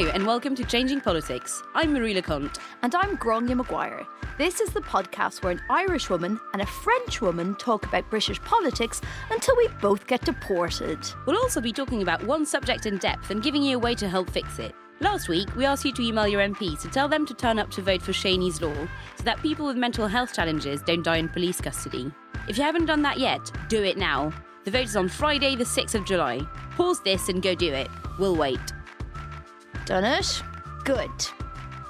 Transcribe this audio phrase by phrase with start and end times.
[0.00, 1.62] Hello and welcome to Changing Politics.
[1.74, 2.58] I'm Marie Le Conte.
[2.80, 4.06] And I'm Gráinne Maguire.
[4.38, 8.40] This is the podcast where an Irish woman and a French woman talk about British
[8.40, 11.00] politics until we both get deported.
[11.26, 14.08] We'll also be talking about one subject in depth and giving you a way to
[14.08, 14.74] help fix it.
[15.00, 17.70] Last week, we asked you to email your MP to tell them to turn up
[17.72, 21.28] to vote for Shaney's Law so that people with mental health challenges don't die in
[21.28, 22.10] police custody.
[22.48, 24.32] If you haven't done that yet, do it now.
[24.64, 26.40] The vote is on Friday, the 6th of July.
[26.70, 27.90] Pause this and go do it.
[28.18, 28.60] We'll wait.
[29.90, 30.40] Done it?
[30.84, 31.10] Good.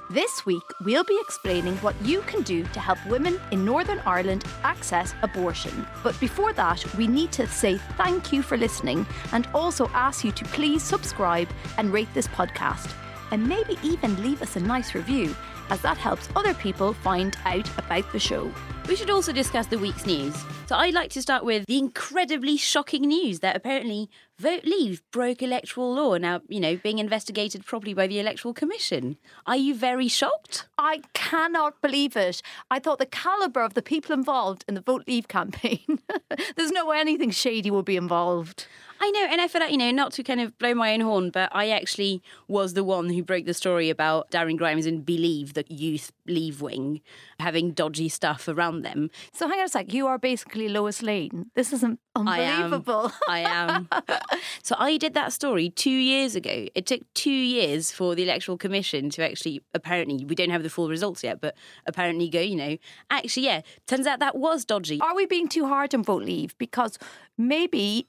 [0.08, 4.42] This week, we'll be explaining what you can do to help women in Northern Ireland
[4.62, 5.86] access abortion.
[6.02, 10.32] But before that, we need to say thank you for listening and also ask you
[10.32, 12.90] to please subscribe and rate this podcast.
[13.32, 15.36] And maybe even leave us a nice review,
[15.68, 18.50] as that helps other people find out about the show.
[18.88, 20.34] We should also discuss the week's news.
[20.66, 24.08] So I'd like to start with the incredibly shocking news that apparently
[24.40, 29.18] Vote Leave broke electoral law, now, you know, being investigated properly by the Electoral Commission.
[29.46, 30.66] Are you very shocked?
[30.78, 32.40] I cannot believe it.
[32.70, 35.98] I thought the calibre of the people involved in the Vote Leave campaign,
[36.56, 38.66] there's no way anything shady will be involved.
[39.02, 41.00] I know, and I feel like, you know, not to kind of blow my own
[41.00, 45.06] horn, but I actually was the one who broke the story about Darren Grimes and
[45.06, 47.00] Believe, the youth leave wing,
[47.38, 49.10] having dodgy stuff around them.
[49.32, 51.50] So hang on a sec, you are basically Lois Lane.
[51.54, 51.82] This is
[52.14, 53.10] unbelievable.
[53.26, 53.88] I am.
[53.90, 54.29] I am.
[54.62, 56.66] So I did that story two years ago.
[56.74, 60.70] It took two years for the Electoral Commission to actually, apparently, we don't have the
[60.70, 62.76] full results yet, but apparently go, you know,
[63.10, 65.00] actually, yeah, turns out that was dodgy.
[65.00, 66.56] Are we being too hard on Vote Leave?
[66.58, 66.98] Because
[67.36, 68.06] maybe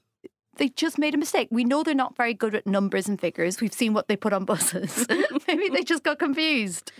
[0.56, 1.48] they just made a mistake.
[1.50, 3.60] We know they're not very good at numbers and figures.
[3.60, 5.06] We've seen what they put on buses.
[5.48, 6.92] Maybe they just got confused.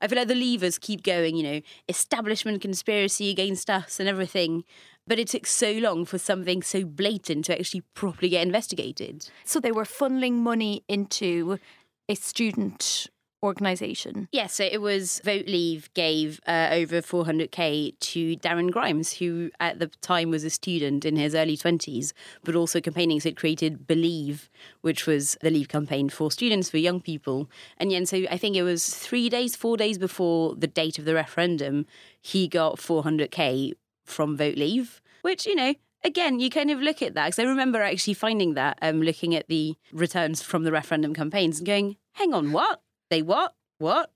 [0.00, 4.64] I feel like the levers keep going, you know, establishment conspiracy against us and everything.
[5.06, 9.28] But it took so long for something so blatant to actually properly get investigated.
[9.44, 11.58] So they were funneling money into
[12.08, 13.08] a student
[13.42, 14.28] organisation.
[14.32, 19.50] Yes, yeah, so it was Vote Leave gave uh, over 400k to Darren Grimes, who
[19.60, 22.12] at the time was a student in his early 20s,
[22.44, 23.20] but also campaigning.
[23.20, 24.48] So it created Believe,
[24.80, 27.50] which was the Leave campaign for students, for young people.
[27.78, 30.98] And yeah, and so I think it was three days, four days before the date
[30.98, 31.86] of the referendum,
[32.20, 33.72] he got 400k
[34.04, 35.74] from Vote Leave, which, you know,
[36.04, 39.34] again, you kind of look at that because I remember actually finding that, um, looking
[39.34, 42.80] at the returns from the referendum campaigns and going, hang on, what?
[43.12, 43.54] They what?
[43.76, 44.10] What?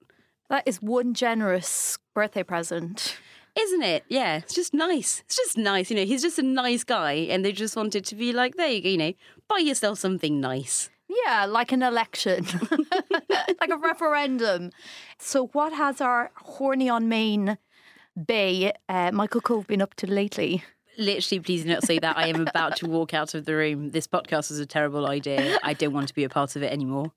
[0.48, 3.18] That is one generous birthday present.
[3.54, 4.04] Isn't it?
[4.08, 5.20] Yeah, it's just nice.
[5.26, 5.90] It's just nice.
[5.90, 8.68] You know, he's just a nice guy, and they just wanted to be like, there
[8.68, 9.12] you go, you know,
[9.48, 10.88] buy yourself something nice.
[11.10, 12.46] Yeah, like an election,
[13.60, 14.70] like a referendum.
[15.18, 17.58] So, what has our horny on Main
[18.16, 20.64] bae, uh, Michael Gove, been up to lately?
[20.98, 22.16] Literally please do not say that.
[22.16, 23.90] I am about to walk out of the room.
[23.90, 25.58] This podcast is a terrible idea.
[25.62, 27.12] I don't want to be a part of it anymore.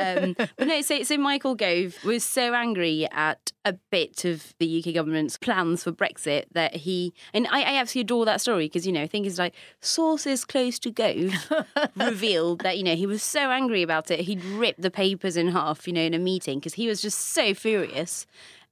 [0.00, 4.82] Um, but no, so, so Michael Gove was so angry at a bit of the
[4.82, 8.86] UK government's plans for Brexit that he, and I, I absolutely adore that story because,
[8.86, 11.32] you know, I think it's like sources close to Gove
[11.96, 15.48] revealed that, you know, he was so angry about it, he'd ripped the papers in
[15.48, 18.26] half, you know, in a meeting because he was just so furious.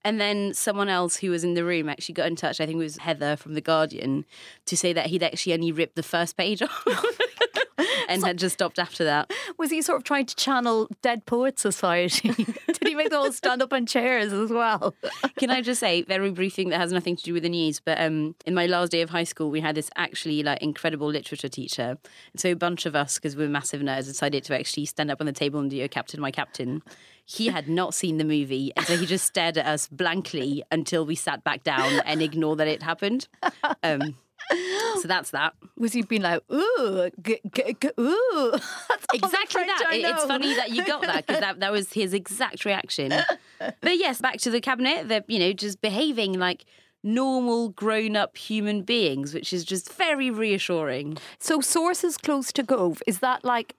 [0.05, 2.77] And then someone else who was in the room actually got in touch, I think
[2.77, 4.25] it was Heather from The Guardian,
[4.67, 6.85] to say that he'd actually only ripped the first page off.
[8.09, 9.33] and had just stopped after that.
[9.59, 12.29] Was he sort of trying to channel Dead Poet Society?
[12.67, 14.95] Did he make the whole stand up on chairs as well?
[15.39, 17.81] Can I just say, very brief thing that has nothing to do with the news,
[17.81, 21.09] but um, in my last day of high school, we had this actually like incredible
[21.09, 21.99] literature teacher.
[22.37, 25.27] So a bunch of us, because we're massive nerds, decided to actually stand up on
[25.27, 26.83] the table and do a Captain, My Captain.
[27.25, 31.07] He had not seen the movie, and so he just stared at us blankly until
[31.07, 33.29] we sat back down and ignored that it happened.
[33.85, 34.17] Um,
[35.01, 35.55] so that's that.
[35.79, 38.55] Was he being like, ooh, g- g- g- ooh?
[39.15, 39.79] Exactly that.
[39.93, 43.13] It- It's funny that you got that because that, that was his exact reaction.
[43.59, 45.09] But yes, back to the cabinet.
[45.09, 46.65] They're, you know, just behaving like
[47.05, 51.19] normal grown up human beings, which is just very reassuring.
[51.39, 53.75] So sources close to Gove, is that like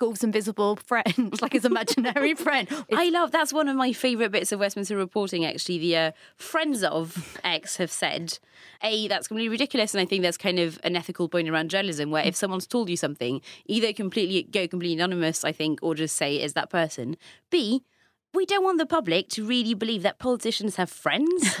[0.00, 2.68] Gove's invisible friend, like his imaginary friend?
[2.92, 5.44] I love that's one of my favourite bits of Westminster reporting.
[5.44, 8.38] Actually, the uh, friends of X have said,
[8.82, 12.10] "A that's completely ridiculous," and I think that's kind of an ethical point around journalism,
[12.10, 16.16] where if someone's told you something, either completely go completely anonymous, I think, or just
[16.16, 17.16] say is that person.
[17.50, 17.84] B
[18.32, 21.60] we don't want the public to really believe that politicians have friends.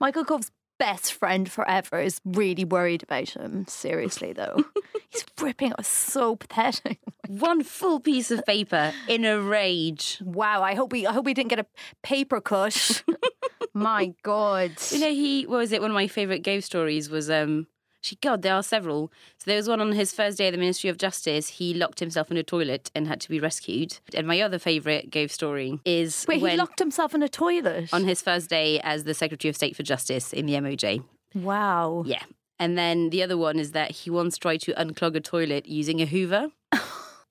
[0.00, 3.66] Michael Gove's best friend forever is really worried about him.
[3.66, 4.64] Seriously, though.
[5.10, 6.98] He's ripping it was so pathetic.
[7.28, 10.20] One full piece of paper in a rage.
[10.24, 11.66] Wow, I hope we I hope we didn't get a
[12.02, 13.04] paper cut.
[13.74, 14.72] My God.
[14.90, 15.80] You know, he what was it?
[15.80, 17.66] One of my favourite Gove stories was um.
[18.04, 19.10] She, God, there are several.
[19.38, 21.48] So there was one on his first day at the Ministry of Justice.
[21.48, 23.98] He locked himself in a toilet and had to be rescued.
[24.14, 27.88] And my other favourite Gove story is Wait, when he locked himself in a toilet.
[27.94, 31.02] on his first day as the Secretary of State for Justice in the MOJ.
[31.34, 32.02] wow.
[32.06, 32.22] Yeah.
[32.60, 36.00] And then the other one is that he once tried to unclog a toilet using
[36.00, 36.48] a Hoover.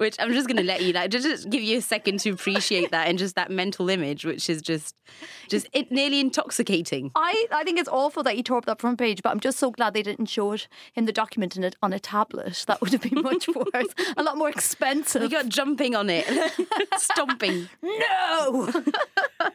[0.03, 2.91] Which I'm just going to let you like just- give you a second to appreciate
[2.91, 4.97] that and just that mental image, which is just,
[5.47, 7.09] just it nearly intoxicating.
[7.15, 9.57] I, I think it's awful that he tore up that front page, but I'm just
[9.59, 12.65] so glad they didn't show it in the document in it on a tablet.
[12.67, 15.21] That would have been much worse, a lot more expensive.
[15.21, 16.25] We got jumping on it,
[16.97, 17.69] stomping.
[17.81, 18.71] no.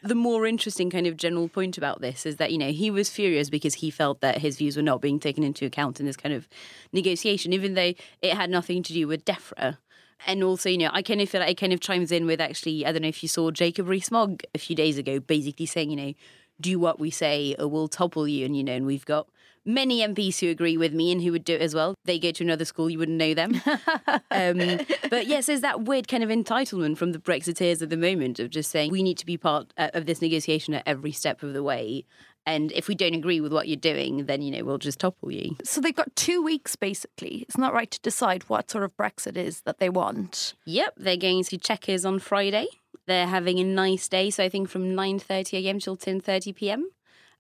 [0.03, 3.09] The more interesting kind of general point about this is that, you know, he was
[3.11, 6.17] furious because he felt that his views were not being taken into account in this
[6.17, 6.47] kind of
[6.93, 7.93] negotiation, even though
[8.23, 9.79] it had nothing to do with DEFRA.
[10.27, 12.41] And also, you know, I kind of feel like it kind of chimes in with
[12.41, 15.91] actually, I don't know if you saw Jacob Rees-Mogg a few days ago, basically saying,
[15.91, 16.13] you know,
[16.61, 18.45] do what we say or we'll topple you.
[18.45, 19.29] And, you know, and we've got
[19.65, 21.95] many MPs who agree with me and who would do it as well.
[22.05, 23.61] They go to another school, you wouldn't know them.
[24.31, 24.81] um,
[25.11, 28.51] but yes, there's that weird kind of entitlement from the Brexiteers at the moment of
[28.51, 31.53] just saying we need to be part uh, of this negotiation at every step of
[31.53, 32.05] the way.
[32.49, 35.31] And if we don't agree with what you're doing, then, you know, we'll just topple
[35.31, 35.55] you.
[35.65, 37.45] So they've got two weeks basically.
[37.47, 40.55] It's not right to decide what sort of Brexit is that they want.
[40.65, 42.67] Yep, they're going to Chequers on Friday.
[43.07, 46.85] They're having a nice day, so I think from 9.30am till 10.30pm.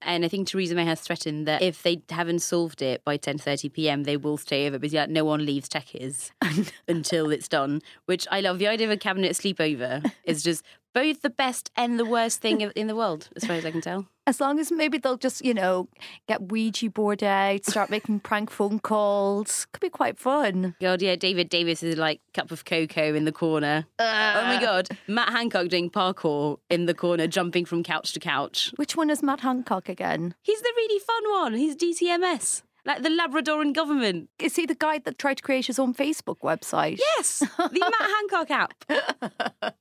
[0.02, 4.04] And I think Theresa May has threatened that if they haven't solved it by 10.30pm,
[4.04, 6.32] they will stay over because yeah, no one leaves Chequers
[6.88, 8.58] until it's done, which I love.
[8.58, 10.62] The idea of a cabinet sleepover is just
[10.94, 13.80] both the best and the worst thing in the world, as far as I can
[13.80, 14.06] tell.
[14.26, 15.88] As long as maybe they'll just, you know,
[16.26, 19.66] get Ouija board out, start making prank phone calls.
[19.72, 20.74] Could be quite fun.
[20.82, 23.86] God, yeah, David Davis is like cup of cocoa in the corner.
[23.98, 24.04] oh
[24.44, 28.70] my God, Matt Hancock doing parkour in the corner, jumping from couch to couch.
[28.76, 30.34] Which one is Matt Hancock again?
[30.42, 31.54] He's the really fun one.
[31.54, 34.28] He's DCMS, like the Labradoran government.
[34.38, 36.98] Is he the guy that tried to create his own Facebook website?
[36.98, 39.74] Yes, the Matt Hancock app.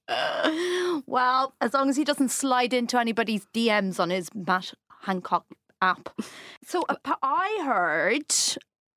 [1.05, 5.45] Well, as long as he doesn't slide into anybody's DMs on his Matt Hancock
[5.81, 6.09] app.
[6.63, 8.29] So uh, I heard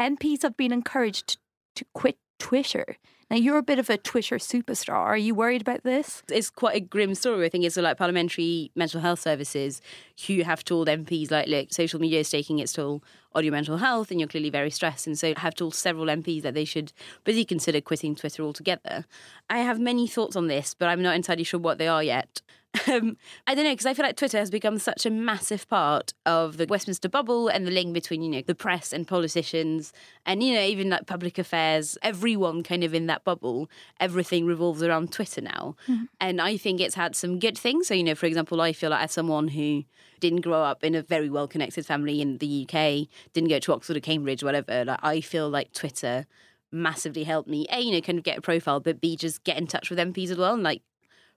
[0.01, 1.39] MPs have been encouraged
[1.77, 2.97] to quit Twitter.
[3.31, 4.97] Now you're a bit of a Twitter superstar.
[4.97, 6.25] Are you worried about this?
[6.33, 7.47] It's quite a grim story.
[7.47, 9.81] I think it's like parliamentary mental health services
[10.27, 13.77] who have told MPs like, look, social media is taking its toll on your mental
[13.77, 16.93] health, and you're clearly very stressed, and so have told several MPs that they should
[17.23, 19.05] busy consider quitting Twitter altogether.
[19.49, 22.43] I have many thoughts on this, but I'm not entirely sure what they are yet.
[22.89, 26.13] Um, I don't know because I feel like Twitter has become such a massive part
[26.25, 29.93] of the Westminster bubble and the link between you know the press and politicians
[30.25, 31.99] and you know even like public affairs.
[32.03, 33.69] Everyone kind of in that bubble.
[33.99, 35.77] Everything revolves around Twitter now,
[36.21, 37.89] and I think it's had some good things.
[37.89, 39.85] So you know, for example, I feel like as someone who
[40.21, 43.73] didn't grow up in a very well connected family in the UK, didn't go to
[43.73, 44.85] Oxford or Cambridge, whatever.
[44.85, 46.27] Like I feel like Twitter
[46.73, 49.59] massively helped me a you know kind of get a profile, but b just get
[49.59, 50.83] in touch with MPs as well and like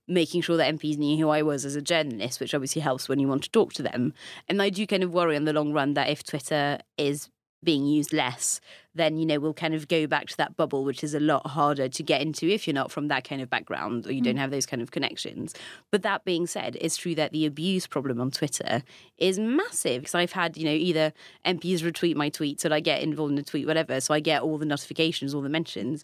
[0.08, 3.20] making sure that MPs knew who I was as a journalist, which obviously helps when
[3.20, 4.14] you want to talk to them.
[4.50, 7.30] And I do kind of worry in the long run that if Twitter is
[7.64, 8.60] being used less,
[8.96, 11.48] then, you know, we'll kind of go back to that bubble, which is a lot
[11.48, 14.36] harder to get into if you're not from that kind of background or you don't
[14.36, 14.40] mm.
[14.40, 15.56] have those kind of connections.
[15.90, 18.84] But that being said, it's true that the abuse problem on Twitter
[19.18, 21.14] is massive because I've had, you know, either
[21.46, 24.00] MPs retweet my tweets or I get involved in a tweet, whatever.
[24.00, 26.04] So I get all the notifications, all the mentions.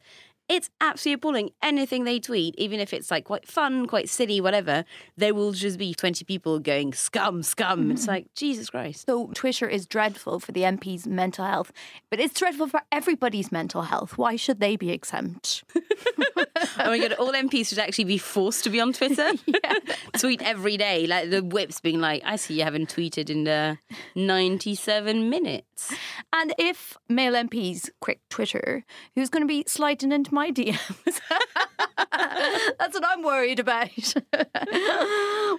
[0.50, 1.50] It's absolutely appalling.
[1.62, 4.84] Anything they tweet, even if it's like quite fun, quite silly, whatever,
[5.16, 7.92] there will just be 20 people going, scum, scum.
[7.92, 9.06] It's like, Jesus Christ.
[9.06, 11.72] So Twitter is dreadful for the MP's mental health,
[12.10, 14.18] but it's dreadful for everybody's mental health.
[14.18, 15.64] Why should they be exempt?
[15.76, 16.46] oh
[16.78, 19.32] my god, all MPs should actually be forced to be on Twitter.
[20.18, 21.08] Tweet every day.
[21.08, 23.76] Like the whips being like, I see you haven't tweeted in uh,
[24.16, 25.94] 97 minutes.
[26.34, 31.22] And if male MPs quit Twitter, who's going to be sliding into my DMs?
[32.80, 33.90] That's what I'm worried about.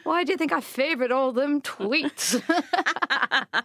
[0.05, 2.43] Why do you think I favourite all them tweets?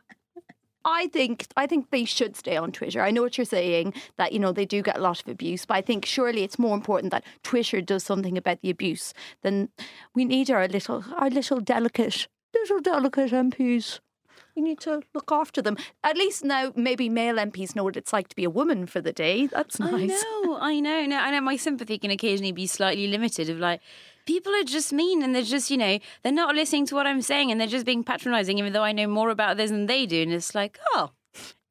[0.88, 3.02] I think I think they should stay on Twitter.
[3.02, 5.66] I know what you're saying that you know they do get a lot of abuse,
[5.66, 9.70] but I think surely it's more important that Twitter does something about the abuse than
[10.14, 14.00] we need our little our little delicate little delicate MPs.
[14.56, 15.78] We need to look after them.
[16.04, 19.02] At least now, maybe male MPs know what it's like to be a woman for
[19.02, 19.48] the day.
[19.48, 20.12] That's nice.
[20.12, 21.06] I know, I know.
[21.06, 23.82] No, I know my sympathy can occasionally be slightly limited of like,
[24.26, 27.22] people are just mean and they're just, you know, they're not listening to what I'm
[27.22, 30.06] saying and they're just being patronizing, even though I know more about this than they
[30.06, 30.22] do.
[30.22, 31.12] And it's like, oh,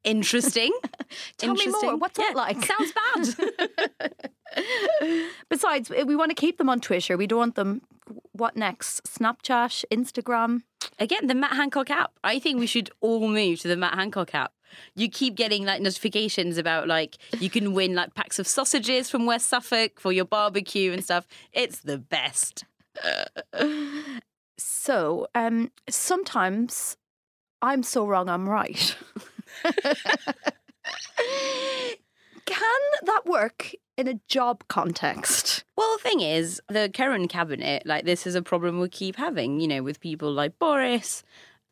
[0.03, 0.71] interesting.
[1.37, 1.75] Tell me more.
[1.75, 1.99] Interesting.
[1.99, 2.63] What's that like?
[2.63, 4.31] Sounds bad.
[5.49, 7.17] Besides, we want to keep them on Twitter.
[7.17, 7.81] We don't want them.
[8.31, 9.03] What next?
[9.03, 10.61] Snapchat, Instagram.
[10.99, 12.13] Again, the Matt Hancock app.
[12.23, 14.53] I think we should all move to the Matt Hancock app.
[14.95, 19.25] You keep getting like notifications about like you can win like packs of sausages from
[19.25, 21.27] West Suffolk for your barbecue and stuff.
[21.53, 22.65] It's the best.
[24.57, 26.97] So, um, sometimes
[27.61, 28.95] I'm so wrong, I'm right.
[32.45, 35.63] Can that work in a job context?
[35.75, 39.59] Well, the thing is, the current cabinet, like this is a problem we keep having,
[39.59, 41.23] you know, with people like Boris.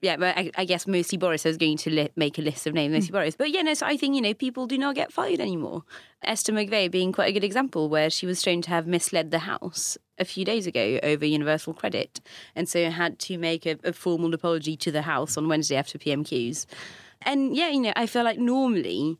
[0.01, 2.73] Yeah, but I, I guess mostly Boris is going to li- make a list of
[2.73, 3.13] names, mostly hmm.
[3.13, 3.35] Boris.
[3.37, 5.83] But yeah, no, so I think, you know, people do not get fired anymore.
[6.21, 9.39] Esther McVey being quite a good example where she was shown to have misled the
[9.39, 12.19] House a few days ago over universal credit.
[12.53, 15.97] And so had to make a, a formal apology to the House on Wednesday after
[15.97, 16.65] PMQs.
[17.21, 19.19] And yeah, you know, I feel like normally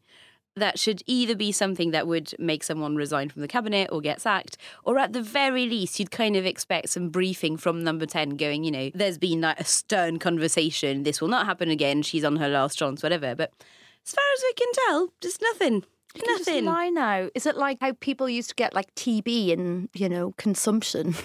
[0.55, 4.21] that should either be something that would make someone resign from the cabinet or get
[4.21, 8.31] sacked, or at the very least, you'd kind of expect some briefing from number 10
[8.37, 11.03] going, you know, there's been like a stern conversation.
[11.03, 12.01] This will not happen again.
[12.01, 13.35] She's on her last chance, whatever.
[13.35, 13.51] But
[14.05, 15.83] as far as we can tell, just nothing.
[16.15, 16.65] You Nothing.
[16.65, 17.29] lie now.
[17.33, 21.15] Is it like how people used to get like TB and you know consumption?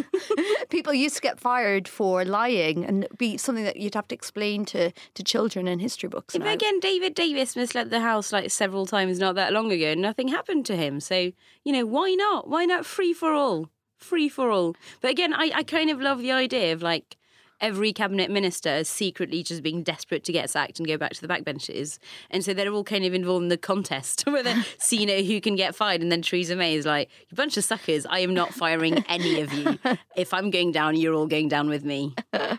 [0.70, 4.64] people used to get fired for lying and be something that you'd have to explain
[4.66, 6.34] to to children in history books.
[6.34, 6.52] But now.
[6.52, 9.94] again, David Davis misled the House like several times not that long ago.
[9.94, 11.00] Nothing happened to him.
[11.00, 11.32] So,
[11.64, 12.48] you know, why not?
[12.48, 13.70] Why not free for all?
[13.96, 14.76] Free for all.
[15.00, 17.16] But again, I, I kind of love the idea of like
[17.62, 21.20] every cabinet minister is secretly just being desperate to get sacked and go back to
[21.20, 21.98] the backbenches.
[22.30, 25.22] And so they're all kind of involved in the contest where they see, you know,
[25.22, 26.02] who can get fired.
[26.02, 29.40] And then Theresa May is like, you bunch of suckers, I am not firing any
[29.40, 29.78] of you.
[30.16, 32.14] If I'm going down, you're all going down with me.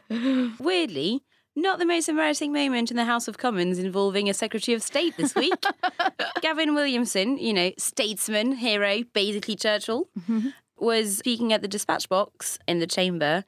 [0.60, 1.22] Weirdly,
[1.56, 5.16] not the most embarrassing moment in the House of Commons involving a Secretary of State
[5.18, 5.64] this week.
[6.42, 10.50] Gavin Williamson, you know, statesman, hero, basically Churchill, mm-hmm.
[10.80, 13.44] was speaking at the dispatch box in the chamber.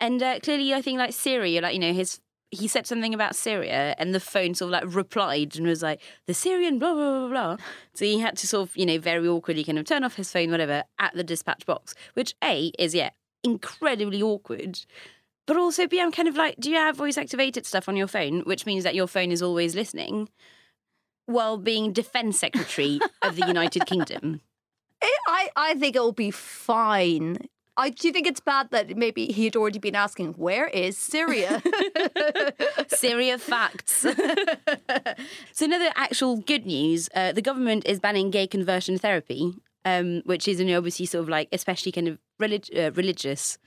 [0.00, 2.20] And uh, clearly, I think like Syria, like, you know, his.
[2.52, 6.00] He said something about Syria, and the phone sort of like replied and was like,
[6.26, 7.56] the Syrian, blah, blah, blah, blah.
[7.94, 10.30] So he had to sort of, you know, very awkwardly kind of turn off his
[10.30, 13.10] phone, whatever, at the dispatch box, which A is, yeah,
[13.42, 14.78] incredibly awkward.
[15.46, 18.06] But also, B, I'm kind of like, do you have voice activated stuff on your
[18.06, 20.28] phone, which means that your phone is always listening
[21.26, 24.40] while being Defence Secretary of the United Kingdom?
[25.28, 27.38] I, I think it'll be fine.
[27.76, 31.62] I do think it's bad that maybe he had already been asking, where is Syria?
[32.88, 34.06] Syria facts.
[35.52, 39.54] so, another actual good news uh, the government is banning gay conversion therapy,
[39.84, 43.58] um, which is, you know, obviously sort of like, especially kind of relig- uh, religious.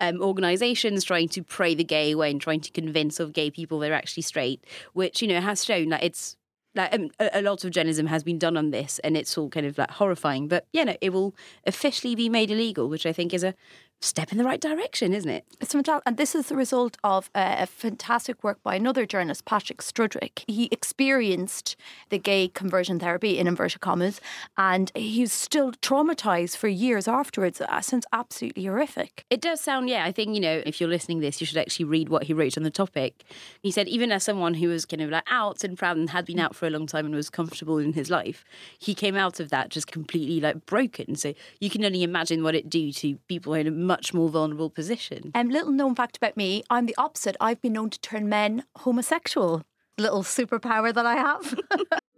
[0.00, 3.80] Um, organizations trying to pray the gay away and trying to convince of gay people
[3.80, 6.36] they're actually straight, which you know has shown that it's
[6.74, 9.66] like um, a, lot of journalism has been done on this, and it's all kind
[9.66, 10.48] of like horrifying.
[10.48, 11.34] But yeah, no, it will
[11.66, 13.54] officially be made illegal, which I think is a
[14.00, 15.44] step in the right direction, isn't it?
[15.60, 16.02] It's fantastic.
[16.06, 20.44] And this is the result of uh, a fantastic work by another journalist, Patrick Strudwick.
[20.46, 21.76] He experienced
[22.10, 24.20] the gay conversion therapy in inverted commas,
[24.56, 27.60] and he's still traumatized for years afterwards.
[27.60, 29.24] It sounds absolutely horrific.
[29.30, 30.04] It does sound, yeah.
[30.04, 32.32] I think, you know, if you're listening to this, you should actually read what he
[32.32, 33.24] wrote on the topic.
[33.62, 36.24] He said, even as someone who was kind of like out and proud and had
[36.24, 38.44] been out for a long time and was comfortable in his life,
[38.78, 41.16] he came out of that just completely like broken.
[41.16, 44.70] So you can only imagine what it do to people in a much more vulnerable
[44.70, 45.32] position.
[45.34, 47.36] Um, little known fact about me, I'm the opposite.
[47.40, 49.62] I've been known to turn men homosexual.
[49.96, 51.44] Little superpower that I have.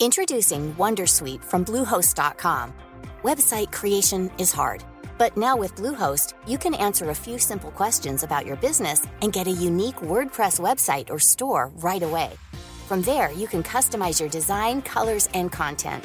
[0.00, 2.74] Introducing Wondersuite from Bluehost.com.
[3.22, 4.82] Website creation is hard,
[5.18, 9.32] but now with Bluehost, you can answer a few simple questions about your business and
[9.32, 12.32] get a unique WordPress website or store right away.
[12.88, 16.04] From there, you can customize your design, colors, and content.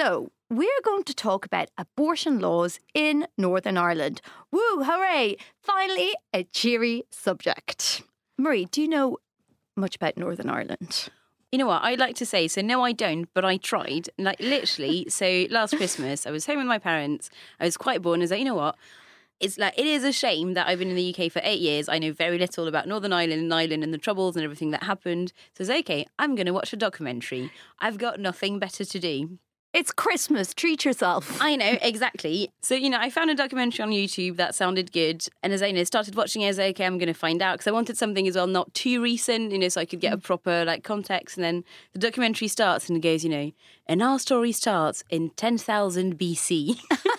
[0.00, 4.20] So, we're going to talk about abortion laws in Northern Ireland.
[4.52, 5.38] Woo, hooray!
[5.60, 8.04] Finally, a cheery subject.
[8.38, 9.16] Marie, do you know
[9.74, 11.08] much about Northern Ireland?
[11.50, 11.82] You know what?
[11.82, 14.08] I'd like to say, so no, I don't, but I tried.
[14.18, 17.28] Like, literally, so last Christmas, I was home with my parents.
[17.58, 18.76] I was quite bored and I was like, you know what?
[19.40, 21.88] It's like, it is a shame that I've been in the UK for eight years.
[21.88, 24.84] I know very little about Northern Ireland and Ireland and the troubles and everything that
[24.84, 25.32] happened.
[25.54, 27.50] So I it's okay, I'm going to watch a documentary.
[27.80, 29.40] I've got nothing better to do.
[29.74, 31.36] It's Christmas, treat yourself.
[31.42, 32.50] I know, exactly.
[32.62, 35.26] So, you know, I found a documentary on YouTube that sounded good.
[35.42, 37.12] And as I you know, started watching it, I was like, okay, I'm going to
[37.12, 37.54] find out.
[37.58, 40.14] Because I wanted something as well, not too recent, you know, so I could get
[40.14, 40.22] a mm.
[40.22, 41.36] proper like context.
[41.36, 43.52] And then the documentary starts and it goes, you know,
[43.86, 46.80] and our story starts in 10,000 BC.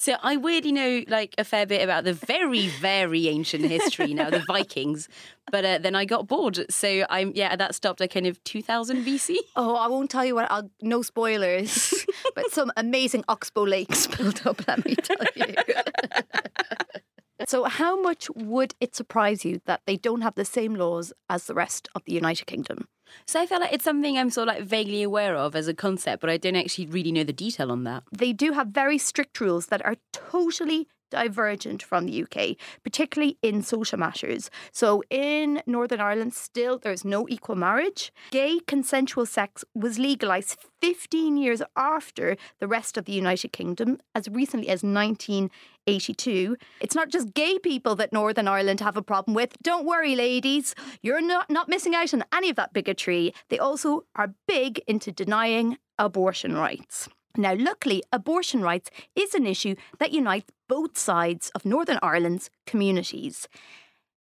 [0.00, 4.30] so I weirdly know like a fair bit about the very, very ancient history now,
[4.30, 5.10] the Vikings.
[5.52, 6.64] But uh, then I got bored.
[6.70, 9.36] So I'm, yeah, that stopped at kind of 2000 BC.
[9.56, 14.46] Oh, I won't tell you what, I'll, no spoilers, but some amazing oxbow lakes built
[14.46, 15.54] up, let me tell you.
[17.50, 21.46] so, how much would it surprise you that they don't have the same laws as
[21.48, 22.86] the rest of the United Kingdom?
[23.26, 25.74] So I feel like it's something I'm sort of like vaguely aware of as a
[25.74, 28.04] concept, but I don't actually really know the detail on that.
[28.12, 33.62] They do have very strict rules that are totally divergent from the UK, particularly in
[33.62, 34.50] social matters.
[34.72, 38.12] So in Northern Ireland, still there's no equal marriage.
[38.30, 44.28] Gay consensual sex was legalised 15 years after the rest of the United Kingdom, as
[44.28, 46.56] recently as 1982.
[46.80, 49.54] It's not just gay people that Northern Ireland have a problem with.
[49.62, 53.34] Don't worry, ladies, you're not, not missing out on any of that bigotry.
[53.48, 57.08] They also are big into denying abortion rights.
[57.36, 63.48] Now, luckily, abortion rights is an issue that unites both sides of Northern Ireland's communities.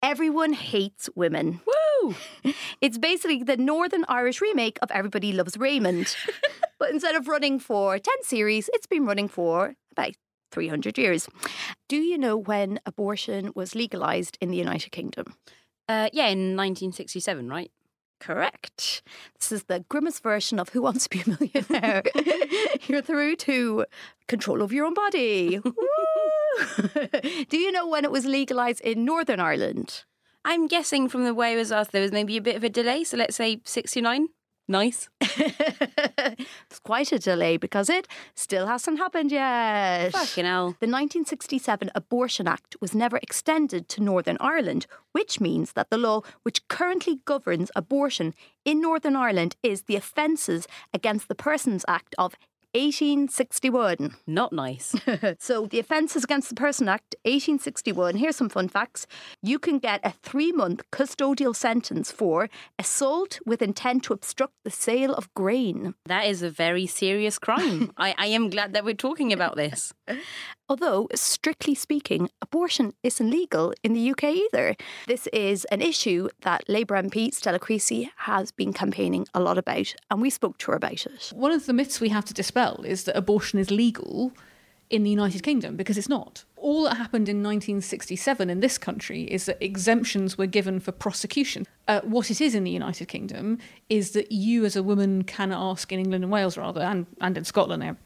[0.03, 1.61] Everyone hates women.
[1.67, 2.15] Woo!
[2.81, 6.15] It's basically the Northern Irish remake of Everybody Loves Raymond.
[6.79, 10.13] but instead of running for 10 series, it's been running for about
[10.53, 11.29] 300 years.
[11.89, 15.35] Do you know when abortion was legalised in the United Kingdom?
[15.89, 17.71] Uh, yeah, in 1967, right?
[18.19, 19.03] Correct.
[19.39, 22.03] This is the grimmest version of Who Wants to Be a Millionaire.
[22.89, 23.85] You're through to
[24.27, 25.61] control of your own body.
[27.49, 30.05] Do you know when it was legalised in Northern Ireland?
[30.45, 32.69] I'm guessing from the way it was asked, there was maybe a bit of a
[32.69, 33.05] delay.
[33.05, 34.29] So let's say 69.
[34.69, 35.09] Nice.
[35.21, 40.11] it's quite a delay because it still hasn't happened yet.
[40.13, 40.67] Fucking hell.
[40.81, 46.23] The 1967 Abortion Act was never extended to Northern Ireland, which means that the law
[46.43, 52.35] which currently governs abortion in Northern Ireland is the Offences Against the Persons Act of
[52.75, 54.17] 1861.
[54.27, 54.95] Not nice.
[55.39, 58.17] so, the Offences Against the Person Act, 1861.
[58.17, 59.07] Here's some fun facts.
[59.43, 62.49] You can get a three month custodial sentence for
[62.79, 65.95] assault with intent to obstruct the sale of grain.
[66.07, 67.93] That is a very serious crime.
[67.97, 69.93] I, I am glad that we're talking about this.
[70.69, 74.75] Although, strictly speaking, abortion isn't legal in the UK either.
[75.07, 79.95] This is an issue that Labour MP Stella Creasy has been campaigning a lot about,
[80.11, 81.31] and we spoke to her about it.
[81.33, 84.33] One of the myths we have to dispel is that abortion is legal
[84.91, 86.45] in the United Kingdom because it's not.
[86.57, 91.67] All that happened in 1967 in this country is that exemptions were given for prosecution.
[91.87, 95.53] Uh, what it is in the United Kingdom is that you, as a woman, can
[95.53, 97.97] ask in England and Wales rather, and, and in Scotland,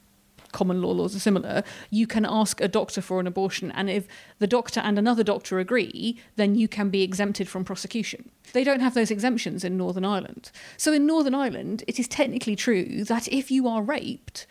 [0.52, 4.06] common law laws are similar, you can ask a doctor for an abortion, and if
[4.38, 8.30] the doctor and another doctor agree, then you can be exempted from prosecution.
[8.52, 10.50] They don't have those exemptions in Northern Ireland.
[10.76, 14.46] So in Northern Ireland, it is technically true that if you are raped,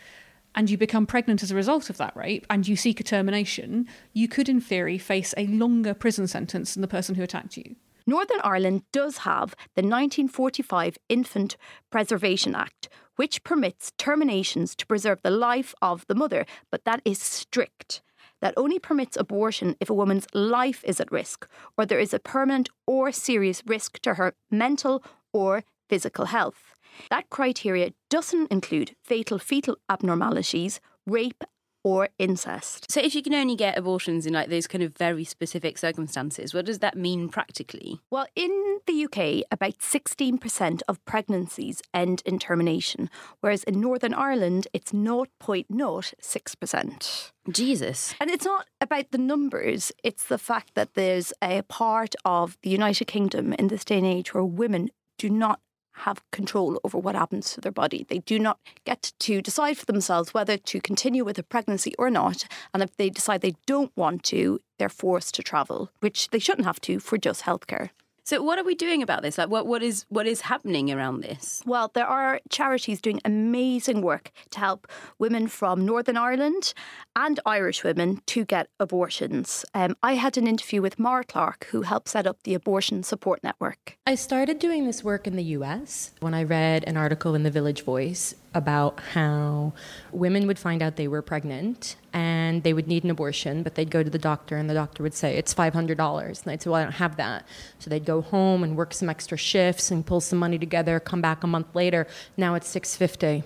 [0.54, 3.86] and you become pregnant as a result of that rape and you seek a termination,
[4.12, 7.76] you could, in theory, face a longer prison sentence than the person who attacked you.
[8.06, 11.56] Northern Ireland does have the 1945 Infant
[11.90, 12.88] Preservation Act,
[13.20, 18.00] which permits terminations to preserve the life of the mother, but that is strict.
[18.40, 22.18] That only permits abortion if a woman's life is at risk, or there is a
[22.18, 25.04] permanent or serious risk to her mental
[25.34, 26.62] or physical health.
[27.10, 31.44] That criteria doesn't include fatal fetal abnormalities, rape,
[31.82, 32.90] or incest.
[32.90, 36.52] So if you can only get abortions in like those kind of very specific circumstances,
[36.52, 38.00] what does that mean practically?
[38.10, 44.68] Well, in the UK, about 16% of pregnancies end in termination, whereas in Northern Ireland,
[44.72, 47.30] it's 0.06%.
[47.50, 48.14] Jesus.
[48.20, 52.70] And it's not about the numbers, it's the fact that there's a part of the
[52.70, 55.60] United Kingdom in this day and age where women do not
[56.00, 58.06] have control over what happens to their body.
[58.08, 62.10] They do not get to decide for themselves whether to continue with a pregnancy or
[62.10, 62.44] not.
[62.72, 66.66] And if they decide they don't want to, they're forced to travel, which they shouldn't
[66.66, 67.90] have to for just healthcare.
[68.24, 69.38] So what are we doing about this?
[69.38, 71.62] Like what what is what is happening around this?
[71.66, 74.86] Well, there are charities doing amazing work to help
[75.18, 76.74] women from Northern Ireland
[77.16, 79.64] and Irish women to get abortions.
[79.74, 83.42] Um, I had an interview with Mara Clarke, who helped set up the Abortion Support
[83.42, 83.96] Network.
[84.06, 87.50] I started doing this work in the US when I read an article in the
[87.50, 89.72] Village Voice about how
[90.12, 93.90] women would find out they were pregnant and they would need an abortion, but they'd
[93.90, 95.74] go to the doctor and the doctor would say, It's $500.
[95.74, 97.46] And they'd say, Well, I don't have that.
[97.78, 101.20] So they'd go home and work some extra shifts and pull some money together, come
[101.20, 102.06] back a month later.
[102.36, 103.44] Now it's 650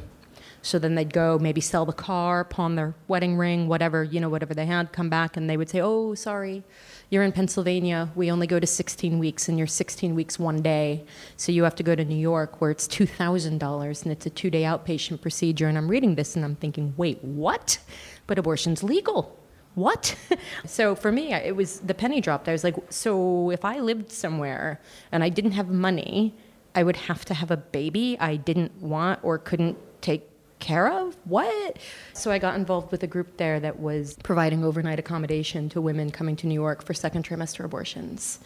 [0.65, 4.31] so then they'd go maybe sell the car, pawn their wedding ring, whatever, you know,
[4.31, 6.65] whatever they had, come back and they would say, Oh, sorry,
[7.11, 8.11] you're in Pennsylvania.
[8.15, 11.05] We only go to 16 weeks and you're 16 weeks one day.
[11.37, 14.49] So you have to go to New York where it's $2,000 and it's a two
[14.49, 15.69] day outpatient procedure.
[15.69, 17.79] And I'm reading this and I'm thinking, Wait, what?
[18.27, 19.39] But abortion's legal
[19.75, 20.17] what?
[20.67, 22.49] so for me, it was the penny dropped.
[22.49, 26.33] I was like, so if I lived somewhere and I didn't have money,
[26.77, 30.29] I would have to have a baby I didn't want or couldn't take
[30.65, 31.17] care of?
[31.25, 31.79] What?
[32.15, 36.11] So I got involved with a group there that was providing overnight accommodation to women
[36.11, 38.41] coming to New York for second trimester abortions.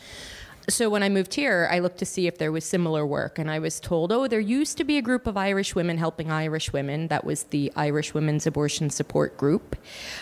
[0.68, 3.50] So when I moved here, I looked to see if there was similar work, and
[3.50, 6.74] I was told, oh, there used to be a group of Irish women helping Irish
[6.74, 7.09] women.
[7.09, 9.76] That was the Irish Women's Abortion Support Group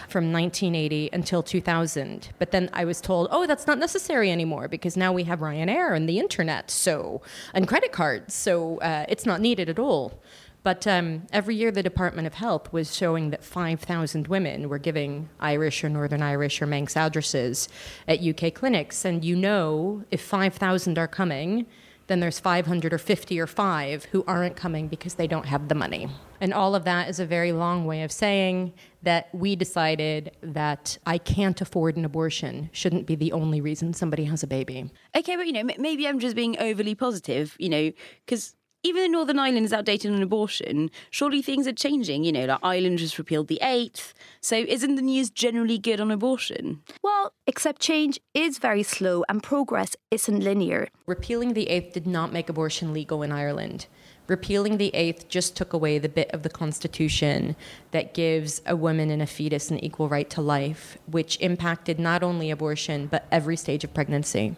[0.08, 2.28] from 1980 until 2000.
[2.38, 5.96] But then I was told, oh, that's not necessary anymore because now we have Ryanair
[5.96, 10.20] and the internet, so and credit cards, so uh, it's not needed at all.
[10.66, 15.28] But um, every year, the Department of Health was showing that 5,000 women were giving
[15.38, 17.68] Irish or Northern Irish or Manx addresses
[18.08, 19.04] at UK clinics.
[19.04, 21.66] And you know, if 5,000 are coming,
[22.08, 25.76] then there's 500 or 50 or 5 who aren't coming because they don't have the
[25.76, 26.08] money.
[26.40, 28.72] And all of that is a very long way of saying
[29.04, 34.24] that we decided that I can't afford an abortion shouldn't be the only reason somebody
[34.24, 34.90] has a baby.
[35.16, 37.92] Okay, but you know, maybe I'm just being overly positive, you know,
[38.24, 42.22] because even though Northern Ireland is outdated on abortion, surely things are changing.
[42.22, 44.14] You know, like Ireland just repealed the eighth.
[44.40, 46.82] So isn't the news generally good on abortion?
[47.02, 50.86] Well, except change is very slow and progress isn't linear.
[51.06, 53.86] Repealing the eighth did not make abortion legal in Ireland.
[54.28, 57.56] Repealing the eighth just took away the bit of the Constitution
[57.90, 62.22] that gives a woman and a fetus an equal right to life, which impacted not
[62.22, 64.54] only abortion, but every stage of pregnancy.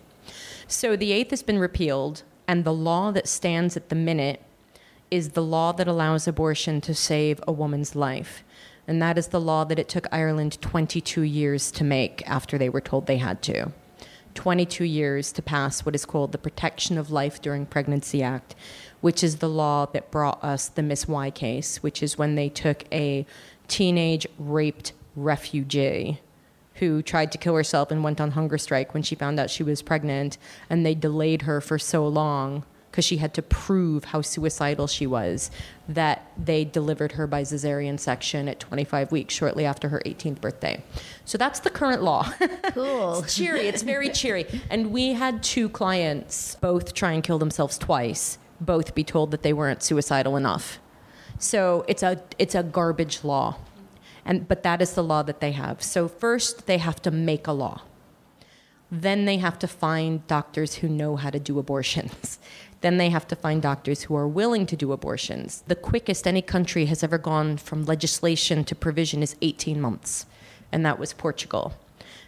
[0.66, 4.42] So the eighth has been repealed, and the law that stands at the minute
[5.10, 8.42] is the law that allows abortion to save a woman's life.
[8.86, 12.70] And that is the law that it took Ireland 22 years to make after they
[12.70, 13.72] were told they had to.
[14.34, 18.54] 22 years to pass what is called the Protection of Life During Pregnancy Act,
[19.02, 22.48] which is the law that brought us the Miss Y case, which is when they
[22.48, 23.26] took a
[23.66, 26.20] teenage raped refugee
[26.78, 29.62] who tried to kill herself and went on hunger strike when she found out she
[29.62, 30.38] was pregnant,
[30.68, 35.06] and they delayed her for so long because she had to prove how suicidal she
[35.06, 35.50] was
[35.88, 40.82] that they delivered her by cesarean section at 25 weeks shortly after her 18th birthday.
[41.24, 42.32] So that's the current law.
[42.74, 43.20] Cool.
[43.20, 44.46] it's cheery, it's very cheery.
[44.70, 49.42] And we had two clients both try and kill themselves twice, both be told that
[49.42, 50.78] they weren't suicidal enough.
[51.38, 53.56] So it's a it's a garbage law.
[54.28, 55.82] And but that is the law that they have.
[55.82, 57.80] So first they have to make a law.
[58.90, 62.38] Then they have to find doctors who know how to do abortions.
[62.80, 65.64] Then they have to find doctors who are willing to do abortions.
[65.66, 70.26] The quickest any country has ever gone from legislation to provision is 18 months,
[70.70, 71.72] and that was Portugal.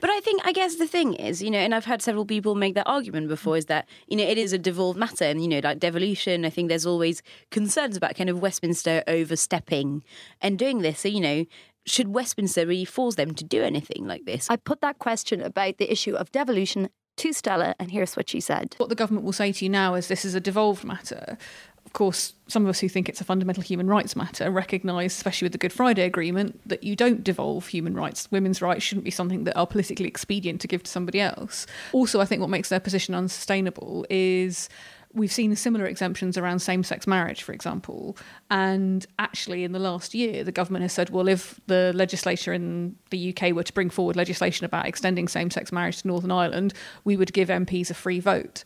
[0.00, 2.54] But I think, I guess the thing is, you know, and I've had several people
[2.54, 5.24] make that argument before, is that, you know, it is a devolved matter.
[5.24, 10.02] And, you know, like devolution, I think there's always concerns about kind of Westminster overstepping
[10.40, 11.00] and doing this.
[11.00, 11.44] So, you know,
[11.90, 14.48] should Westminster really force them to do anything like this?
[14.48, 18.40] I put that question about the issue of devolution to Stella, and here's what she
[18.40, 18.74] said.
[18.78, 21.36] What the government will say to you now is this is a devolved matter.
[21.84, 25.46] Of course, some of us who think it's a fundamental human rights matter recognise, especially
[25.46, 28.30] with the Good Friday Agreement, that you don't devolve human rights.
[28.30, 31.66] Women's rights shouldn't be something that are politically expedient to give to somebody else.
[31.92, 34.68] Also, I think what makes their position unsustainable is
[35.12, 38.16] we've seen similar exemptions around same sex marriage, for example.
[38.50, 42.96] And actually, in the last year, the government has said, well, if the legislature in
[43.10, 46.74] the UK were to bring forward legislation about extending same sex marriage to Northern Ireland,
[47.04, 48.62] we would give MPs a free vote.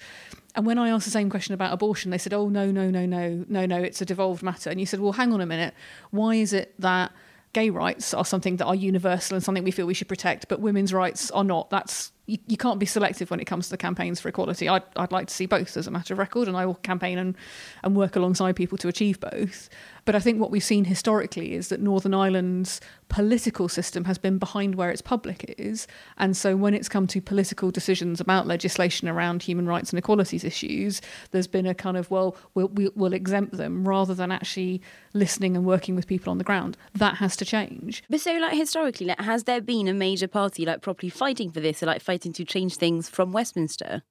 [0.54, 3.06] And when I asked the same question about abortion, they said, oh, no, no, no,
[3.06, 4.70] no, no, no, it's a devolved matter.
[4.70, 5.74] And you said, well, hang on a minute.
[6.10, 7.12] Why is it that
[7.54, 10.60] gay rights are something that are universal and something we feel we should protect, but
[10.60, 11.70] women's rights are not?
[11.70, 14.68] That's you, you can't be selective when it comes to the campaigns for equality.
[14.68, 17.18] I'd, I'd like to see both as a matter of record, and I will campaign
[17.18, 17.36] and,
[17.82, 19.68] and work alongside people to achieve both.
[20.06, 24.38] But I think what we've seen historically is that Northern Ireland's political system has been
[24.38, 25.86] behind where its public is.
[26.18, 30.44] And so when it's come to political decisions about legislation around human rights and equalities
[30.44, 34.82] issues, there's been a kind of, well, we'll, we'll exempt them rather than actually
[35.14, 36.76] listening and working with people on the ground.
[36.94, 38.02] That has to change.
[38.10, 41.60] But so, like, historically, like, has there been a major party, like, properly fighting for
[41.60, 44.02] this, or, like, fighting to change things from Westminster?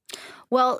[0.49, 0.79] Well,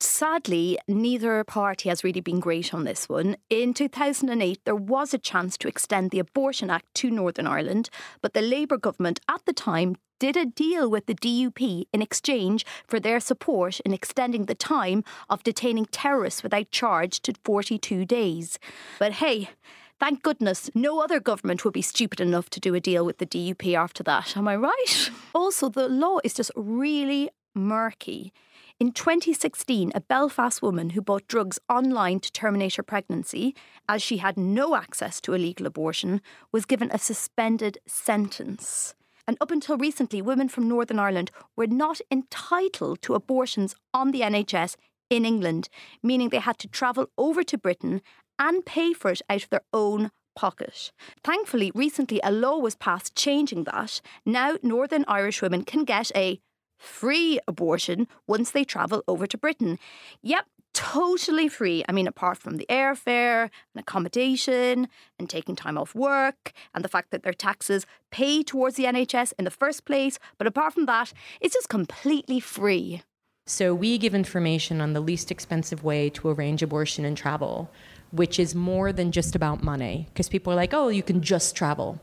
[0.00, 3.36] Sadly, neither party has really been great on this one.
[3.48, 7.88] In 2008, there was a chance to extend the Abortion Act to Northern Ireland,
[8.20, 12.66] but the Labour government at the time did a deal with the DUP in exchange
[12.86, 18.58] for their support in extending the time of detaining terrorists without charge to 42 days.
[18.98, 19.50] But hey,
[20.04, 23.24] Thank goodness no other government would be stupid enough to do a deal with the
[23.24, 24.36] DUP after that.
[24.36, 25.10] Am I right?
[25.34, 28.30] Also, the law is just really murky.
[28.78, 33.56] In 2016, a Belfast woman who bought drugs online to terminate her pregnancy,
[33.88, 36.20] as she had no access to a legal abortion,
[36.52, 38.94] was given a suspended sentence.
[39.26, 44.20] And up until recently, women from Northern Ireland were not entitled to abortions on the
[44.20, 44.76] NHS
[45.10, 45.68] in England,
[46.02, 48.02] meaning they had to travel over to Britain
[48.38, 50.92] and pay for it out of their own pocket.
[51.22, 54.00] Thankfully, recently a law was passed changing that.
[54.26, 56.40] Now, Northern Irish women can get a
[56.78, 59.78] free abortion once they travel over to Britain.
[60.22, 61.84] Yep, totally free.
[61.88, 63.42] I mean, apart from the airfare
[63.74, 68.76] and accommodation and taking time off work and the fact that their taxes pay towards
[68.76, 70.18] the NHS in the first place.
[70.36, 73.02] But apart from that, it's just completely free.
[73.46, 77.70] So we give information on the least expensive way to arrange abortion and travel,
[78.14, 80.06] which is more than just about money.
[80.12, 82.00] Because people are like, oh, you can just travel.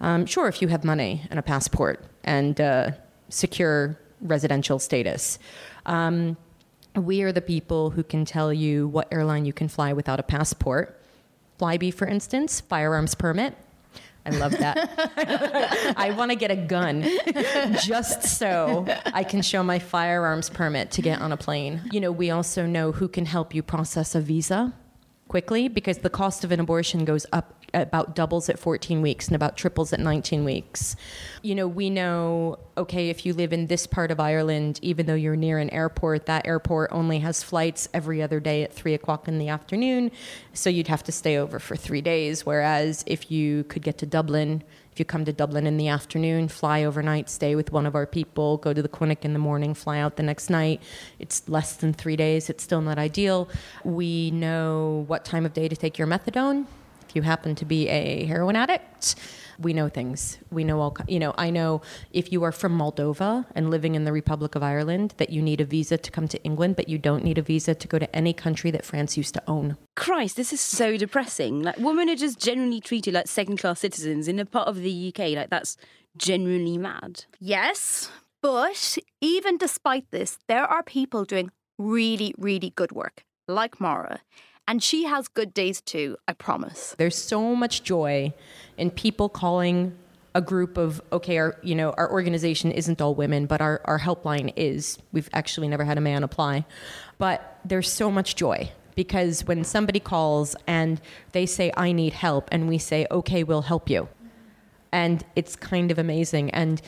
[0.00, 2.90] Um, sure, if you have money and a passport and uh,
[3.30, 5.38] secure residential status.
[5.86, 6.36] Um,
[6.94, 10.22] we are the people who can tell you what airline you can fly without a
[10.22, 11.00] passport.
[11.58, 13.56] Flybe, for instance, firearms permit.
[14.26, 15.94] I love that.
[15.96, 17.04] I want to get a gun
[17.82, 21.80] just so I can show my firearms permit to get on a plane.
[21.90, 24.74] You know, we also know who can help you process a visa
[25.28, 29.36] quickly because the cost of an abortion goes up about doubles at 14 weeks and
[29.36, 30.96] about triples at 19 weeks.
[31.42, 35.14] You know, we know, okay, if you live in this part of Ireland, even though
[35.14, 39.28] you're near an airport, that airport only has flights every other day at three o'clock
[39.28, 40.10] in the afternoon.
[40.52, 42.46] So you'd have to stay over for three days.
[42.46, 44.64] Whereas if you could get to Dublin,
[44.98, 48.56] you come to Dublin in the afternoon, fly overnight, stay with one of our people,
[48.58, 50.82] go to the clinic in the morning, fly out the next night.
[51.18, 52.50] It's less than three days.
[52.50, 53.48] It's still not ideal.
[53.84, 56.66] We know what time of day to take your methadone.
[57.08, 59.14] If you happen to be a heroin addict,
[59.58, 60.38] we know things.
[60.50, 64.04] We know all, you know, I know if you are from Moldova and living in
[64.04, 66.98] the Republic of Ireland that you need a visa to come to England, but you
[66.98, 69.76] don't need a visa to go to any country that France used to own.
[69.96, 71.62] Christ, this is so depressing.
[71.62, 75.08] Like, women are just generally treated like second class citizens in a part of the
[75.08, 75.30] UK.
[75.30, 75.76] Like, that's
[76.16, 77.24] genuinely mad.
[77.40, 84.20] Yes, but even despite this, there are people doing really, really good work, like Mara.
[84.68, 86.94] And she has good days too, I promise.
[86.98, 88.34] There's so much joy
[88.76, 89.96] in people calling
[90.34, 93.98] a group of okay our you know our organization isn't all women but our, our
[93.98, 94.98] helpline is.
[95.10, 96.66] We've actually never had a man apply.
[97.16, 101.00] But there's so much joy because when somebody calls and
[101.32, 104.06] they say i need help and we say okay we'll help you.
[104.92, 106.50] And it's kind of amazing.
[106.50, 106.82] And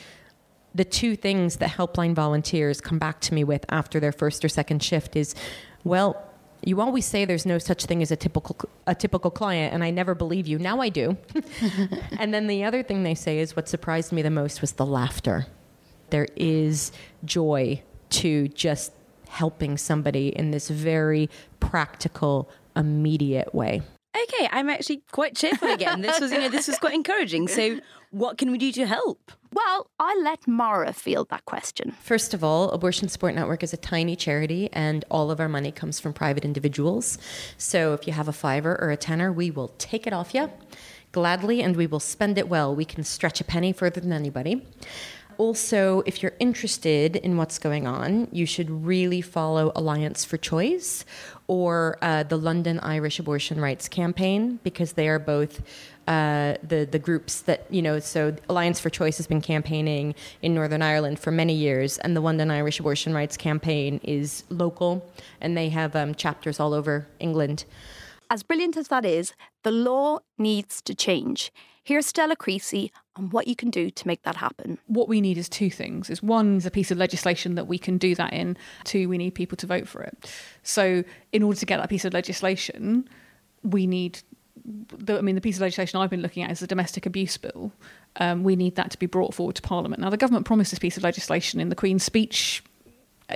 [0.73, 4.49] the two things that helpline volunteers come back to me with after their first or
[4.49, 5.33] second shift is
[5.83, 6.30] well
[6.63, 9.91] you always say there's no such thing as a typical a typical client and I
[9.91, 10.59] never believe you.
[10.59, 11.17] Now I do.
[12.19, 14.85] and then the other thing they say is what surprised me the most was the
[14.85, 15.47] laughter.
[16.09, 16.91] There is
[17.25, 18.91] joy to just
[19.29, 23.81] helping somebody in this very practical immediate way.
[24.15, 26.01] Okay, I'm actually quite cheerful again.
[26.01, 27.47] This was, you know, this was quite encouraging.
[27.47, 27.79] So,
[28.11, 29.31] what can we do to help?
[29.53, 31.91] Well, I'll let Mara field that question.
[32.01, 35.71] First of all, Abortion Support Network is a tiny charity, and all of our money
[35.71, 37.17] comes from private individuals.
[37.57, 40.49] So, if you have a fiver or a tenner, we will take it off you
[41.11, 42.75] gladly, and we will spend it well.
[42.75, 44.65] We can stretch a penny further than anybody.
[45.41, 51.03] Also, if you're interested in what's going on, you should really follow Alliance for Choice
[51.47, 55.63] or uh, the London Irish Abortion Rights Campaign because they are both
[56.07, 57.97] uh, the the groups that you know.
[57.99, 62.21] So Alliance for Choice has been campaigning in Northern Ireland for many years, and the
[62.21, 67.65] London Irish Abortion Rights Campaign is local, and they have um, chapters all over England.
[68.31, 71.51] As brilliant as that is, the law needs to change.
[71.83, 74.77] Here's Stella Creasy on what you can do to make that happen.
[74.87, 76.09] What we need is two things.
[76.09, 78.55] Is one is a piece of legislation that we can do that in.
[78.85, 80.33] Two, we need people to vote for it.
[80.63, 83.09] So in order to get that piece of legislation,
[83.63, 84.21] we need
[84.63, 87.35] the, I mean, the piece of legislation I've been looking at is the domestic abuse
[87.35, 87.73] bill.
[88.15, 90.01] Um, we need that to be brought forward to Parliament.
[90.01, 92.63] Now, the government promised this piece of legislation in the Queen's speech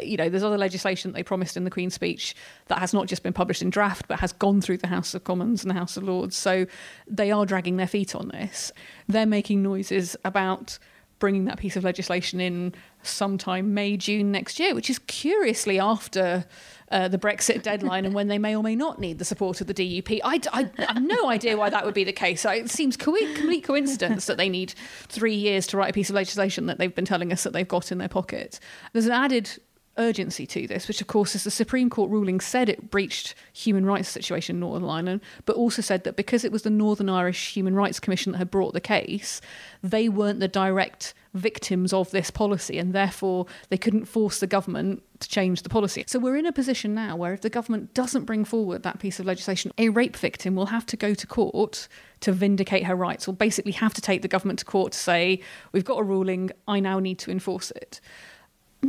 [0.03, 2.35] you know, there's other legislation that they promised in the Queen's speech
[2.67, 5.23] that has not just been published in draft, but has gone through the House of
[5.23, 6.35] Commons and the House of Lords.
[6.35, 6.65] So
[7.07, 8.71] they are dragging their feet on this.
[9.07, 10.79] They're making noises about
[11.19, 16.45] bringing that piece of legislation in sometime May, June next year, which is curiously after
[16.91, 19.67] uh, the Brexit deadline and when they may or may not need the support of
[19.67, 20.19] the DUP.
[20.23, 22.45] I, I, I have no idea why that would be the case.
[22.45, 24.73] It seems co- complete coincidence that they need
[25.07, 27.67] three years to write a piece of legislation that they've been telling us that they've
[27.67, 28.59] got in their pocket.
[28.93, 29.49] There's an added
[29.97, 33.85] urgency to this, which of course is the Supreme Court ruling said it breached human
[33.85, 37.53] rights situation in Northern Ireland, but also said that because it was the Northern Irish
[37.53, 39.41] Human Rights Commission that had brought the case,
[39.81, 45.03] they weren't the direct victims of this policy and therefore they couldn't force the government
[45.19, 46.03] to change the policy.
[46.07, 49.19] So we're in a position now where if the government doesn't bring forward that piece
[49.19, 51.87] of legislation, a rape victim will have to go to court
[52.21, 55.41] to vindicate her rights, or basically have to take the government to court to say,
[55.73, 57.99] We've got a ruling, I now need to enforce it.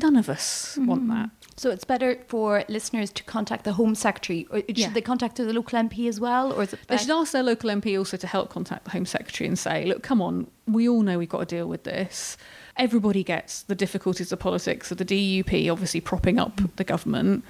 [0.02, 0.86] None of us mm-hmm.
[0.86, 1.30] want that.
[1.56, 4.90] So it's better for listeners to contact the Home Secretary, or should yeah.
[4.90, 6.80] they contact the local MP as well, or is it?
[6.86, 9.86] They should ask their local MP also to help contact the Home Secretary and say,
[9.86, 12.36] "Look, come on, we all know we've got to deal with this.
[12.76, 16.68] Everybody gets the difficulties of politics of the DUP, obviously propping up mm.
[16.76, 17.42] the government,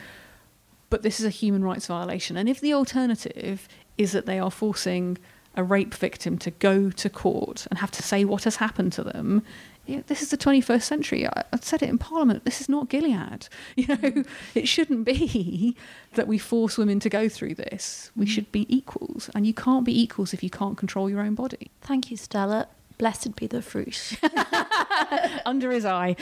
[0.88, 2.36] but this is a human rights violation.
[2.36, 3.66] And if the alternative
[3.98, 5.18] is that they are forcing
[5.56, 9.02] a rape victim to go to court and have to say what has happened to
[9.02, 9.42] them
[9.86, 11.26] you know, this is the 21st century.
[11.26, 12.44] I, I said it in Parliament.
[12.44, 13.48] This is not Gilead.
[13.76, 15.76] You know, it shouldn't be
[16.14, 18.10] that we force women to go through this.
[18.16, 18.28] We mm.
[18.28, 21.70] should be equals, and you can't be equals if you can't control your own body.
[21.82, 22.68] Thank you, Stella.
[22.98, 24.18] Blessed be the fruit.
[25.46, 26.16] Under his eye.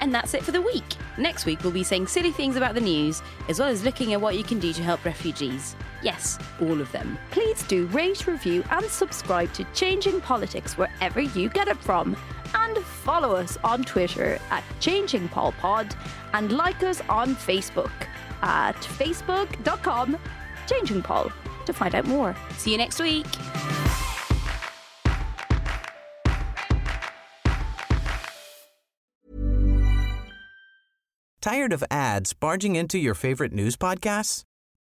[0.00, 0.84] And that's it for the week.
[1.16, 4.20] Next week, we'll be saying silly things about the news, as well as looking at
[4.20, 5.74] what you can do to help refugees.
[6.02, 7.18] Yes, all of them.
[7.30, 12.16] Please do rate, review, and subscribe to Changing Politics wherever you get it from.
[12.54, 15.94] And follow us on Twitter at Changing Pol Pod
[16.32, 17.90] and like us on Facebook
[18.42, 20.16] at facebook.com
[20.68, 21.32] Changing Pol
[21.66, 22.36] to find out more.
[22.56, 23.26] See you next week.
[31.40, 34.47] Tired of ads barging into your favorite news podcasts?